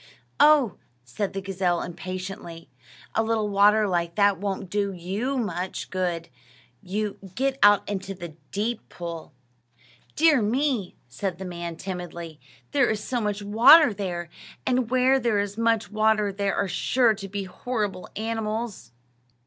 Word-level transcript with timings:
"Oh," 0.39 0.79
said 1.03 1.33
the 1.33 1.43
gazelle, 1.43 1.83
impatiently, 1.83 2.71
"a 3.13 3.21
little 3.21 3.49
water 3.49 3.87
like 3.87 4.15
that 4.15 4.39
won't 4.39 4.67
do 4.67 4.91
you 4.91 5.37
much 5.37 5.91
good; 5.91 6.27
get 6.83 7.59
out 7.61 7.87
into 7.87 8.15
the 8.15 8.29
deep 8.51 8.89
pool." 8.89 9.31
"Dear 10.15 10.41
me!" 10.41 10.95
said 11.07 11.37
the 11.37 11.45
man, 11.45 11.75
timidly; 11.75 12.39
"there 12.71 12.89
is 12.89 13.03
so 13.03 13.21
much 13.21 13.43
water 13.43 13.93
there; 13.93 14.27
and 14.65 14.89
where 14.89 15.19
there 15.19 15.37
is 15.37 15.55
much 15.55 15.91
water 15.91 16.33
there 16.33 16.55
are 16.55 16.67
sure 16.67 17.13
to 17.13 17.27
be 17.29 17.43
horrible 17.43 18.09
animals." 18.15 18.93